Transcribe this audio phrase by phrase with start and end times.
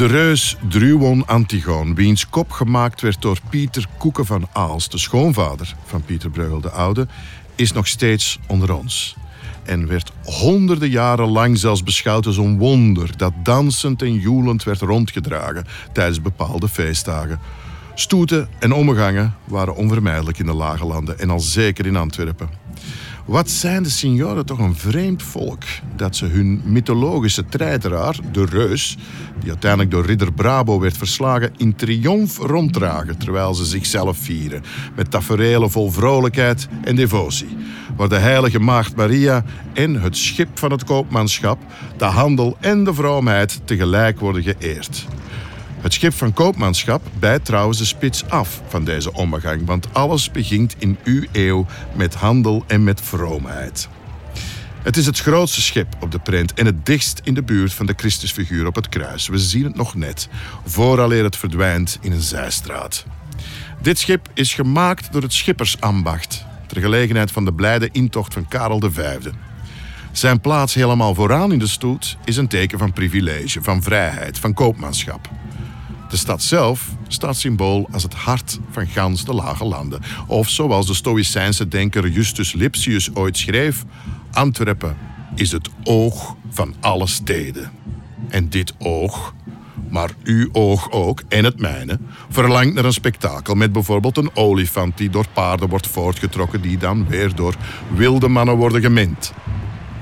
[0.00, 5.74] De reus Druon Antigoon, wiens kop gemaakt werd door Pieter Koeken van Aals, de schoonvader
[5.84, 7.06] van Pieter Breugel de Oude,
[7.54, 9.16] is nog steeds onder ons.
[9.64, 14.80] En werd honderden jaren lang zelfs beschouwd als een wonder dat dansend en joelend werd
[14.80, 17.40] rondgedragen tijdens bepaalde feestdagen.
[17.94, 22.48] Stoeten en omgangen waren onvermijdelijk in de lage landen en al zeker in Antwerpen.
[23.30, 25.62] Wat zijn de signoren toch een vreemd volk
[25.96, 28.96] dat ze hun mythologische treiteraar, de reus,
[29.40, 34.62] die uiteindelijk door ridder Brabo werd verslagen, in triomf ronddragen terwijl ze zichzelf vieren
[34.96, 37.56] met taferelen vol vrolijkheid en devotie,
[37.96, 41.58] waar de heilige maagd Maria en het schip van het koopmanschap,
[41.96, 45.06] de handel en de vroomheid tegelijk worden geëerd.
[45.80, 50.74] Het schip van koopmanschap bijt trouwens de spits af van deze omgang, want alles begint
[50.78, 53.88] in uw eeuw met handel en met vroomheid.
[54.82, 57.86] Het is het grootste schip op de print en het dichtst in de buurt van
[57.86, 59.28] de Christusfiguur op het kruis.
[59.28, 60.28] We zien het nog net,
[60.64, 63.04] vooraleer het verdwijnt in een zijstraat.
[63.82, 68.80] Dit schip is gemaakt door het schippersambacht, ter gelegenheid van de blijde intocht van Karel
[68.90, 69.16] V.
[70.12, 74.54] Zijn plaats helemaal vooraan in de stoet is een teken van privilege, van vrijheid, van
[74.54, 75.30] koopmanschap.
[76.08, 80.00] De stad zelf staat symbool als het hart van gans de lage landen.
[80.26, 83.84] Of zoals de Stoïcijnse denker Justus Lipsius ooit schreef:
[84.32, 84.96] Antwerpen
[85.34, 87.70] is het oog van alle steden.
[88.28, 89.34] En dit oog,
[89.90, 94.96] maar uw oog ook en het mijne, verlangt naar een spektakel met bijvoorbeeld een olifant
[94.96, 97.54] die door paarden wordt voortgetrokken, die dan weer door
[97.94, 99.32] wilde mannen worden gemend.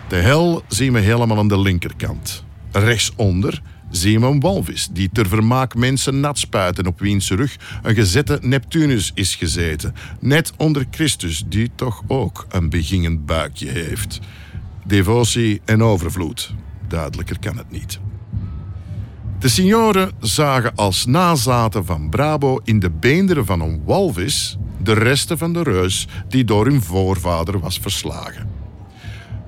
[0.08, 2.44] De hel zien we helemaal aan de linkerkant.
[2.72, 7.94] Rechtsonder zien we een walvis die ter vermaak mensen nat spuiten op wiens rug een
[7.94, 9.94] gezette Neptunus is gezeten.
[10.20, 14.20] Net onder Christus, die toch ook een begingend buikje heeft.
[14.84, 16.54] Devotie en overvloed.
[16.88, 17.98] Duidelijker kan het niet.
[19.38, 25.38] De signoren zagen als nazaten van Brabo in de beenderen van een walvis de resten
[25.38, 28.57] van de reus die door hun voorvader was verslagen.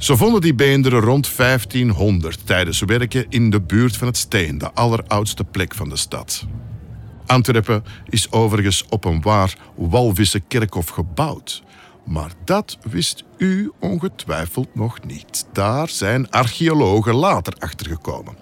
[0.00, 4.72] Ze vonden die beenderen rond 1500 tijdens werken in de buurt van het Steen, de
[4.72, 6.46] alleroudste plek van de stad.
[7.26, 11.62] Antwerpen is overigens op een waar walvissenkerkhof gebouwd.
[12.04, 15.46] Maar dat wist u ongetwijfeld nog niet.
[15.52, 18.36] Daar zijn archeologen later achtergekomen.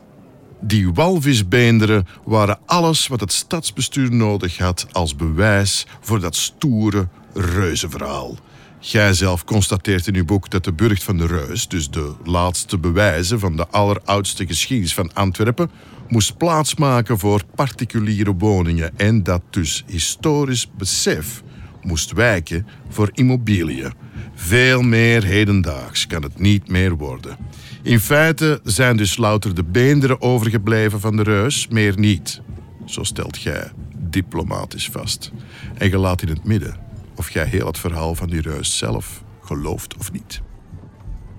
[0.61, 8.37] Die walvisbeenderen waren alles wat het stadsbestuur nodig had als bewijs voor dat stoere reuzenverhaal.
[8.81, 12.78] Jij zelf constateert in uw boek dat de Burcht van de Reus, dus de laatste
[12.78, 15.71] bewijzen van de alleroudste geschiedenis van Antwerpen,
[16.09, 21.43] moest plaatsmaken voor particuliere woningen en dat dus historisch besef
[21.83, 23.93] moest wijken voor immobiliën.
[24.34, 27.37] Veel meer hedendaags kan het niet meer worden.
[27.83, 32.41] In feite zijn dus louter de beenderen overgebleven van de reus, meer niet.
[32.84, 35.33] Zo stelt jij diplomatisch vast.
[35.75, 36.88] En je laat in het midden
[37.19, 40.41] of jij heel het verhaal van die reus zelf gelooft of niet.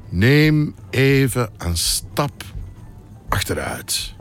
[0.10, 2.44] Neem even een stap
[3.30, 4.14] achteruit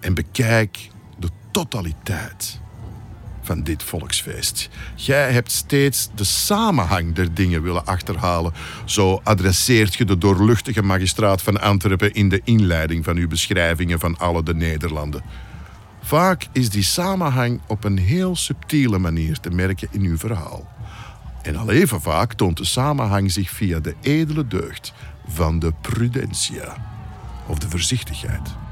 [0.00, 0.88] en bekijk
[1.18, 2.60] de totaliteit
[3.42, 4.68] van dit volksfeest.
[4.94, 8.52] Jij hebt steeds de samenhang der dingen willen achterhalen.
[8.84, 14.18] Zo adresseert je de doorluchtige magistraat van Antwerpen in de inleiding van uw beschrijvingen van
[14.18, 15.22] alle de Nederlanden.
[16.04, 20.66] Vaak is die samenhang op een heel subtiele manier te merken in uw verhaal.
[21.42, 24.92] En al even vaak toont de samenhang zich via de edele deugd
[25.26, 26.76] van de prudentia
[27.46, 28.63] of de voorzichtigheid.